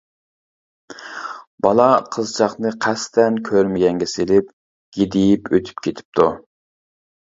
[1.65, 4.49] بالا قىزچاقنى قەستەن كۆرمىگەنگە سېلىپ
[4.99, 6.27] گىدىيىپ ئۆتۈپ كېتىپتۇ.